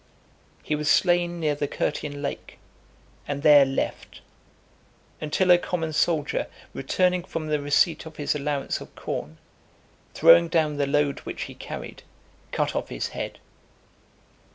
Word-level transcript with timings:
He 0.63 0.73
was 0.75 0.89
slain 0.89 1.39
near 1.39 1.53
the 1.53 1.67
Curtian 1.67 2.23
Lake, 2.23 2.57
and 3.27 3.43
there 3.43 3.65
left, 3.65 4.21
until 5.21 5.51
a 5.51 5.59
common 5.59 5.93
soldier 5.93 6.47
returning 6.73 7.23
from 7.23 7.49
the 7.49 7.61
receipt 7.61 8.07
of 8.07 8.15
his 8.15 8.33
allowance 8.33 8.81
of 8.81 8.95
corn, 8.95 9.37
throwing 10.15 10.47
down 10.47 10.77
the 10.77 10.87
load 10.87 11.19
which 11.19 11.43
he 11.43 11.53
carried, 11.53 12.01
cut 12.51 12.75
off 12.75 12.89
his 12.89 13.09
head. 13.09 13.37